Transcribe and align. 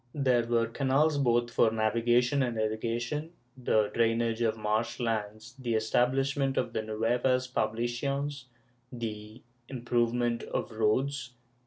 There 0.15 0.47
were 0.47 0.65
canals, 0.65 1.19
both 1.19 1.51
for 1.53 1.69
navigation 1.69 2.41
and 2.41 2.57
irrigation, 2.57 3.33
the 3.55 3.91
drainage 3.93 4.41
of 4.41 4.57
marsh 4.57 4.99
lands, 4.99 5.53
the 5.59 5.75
establishment 5.75 6.57
of 6.57 6.73
the 6.73 6.81
nuevas 6.81 7.47
pohlaciones, 7.47 8.45
the 8.91 9.43
improvement 9.69 10.41
of 10.41 10.71
roads. 10.71 11.33